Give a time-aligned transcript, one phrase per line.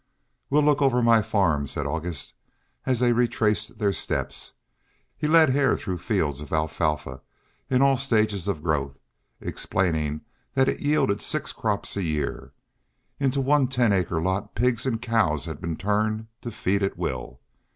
[0.49, 2.33] "We'll look over my farm," said August,
[2.87, 4.53] as they retraced their steps.
[5.15, 7.21] He led Hare through fields of alfalfa,
[7.69, 8.97] in all stages of growth,
[9.39, 10.21] explaining
[10.55, 12.51] that it yielded six crops a year.
[13.19, 17.39] Into one ten acre lot pigs and cows had been turned to feed at will.